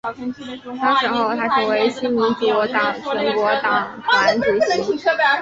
[0.03, 0.15] 当
[0.97, 4.45] 选后她成为新民主党全国党团主
[4.97, 5.05] 席。